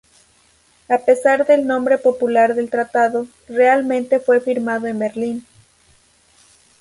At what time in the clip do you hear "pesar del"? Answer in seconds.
0.97-1.67